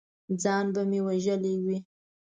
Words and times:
ځان 0.41 0.65
به 0.73 0.81
مې 0.89 0.99
وژلی 1.07 1.53
وي! 1.65 1.77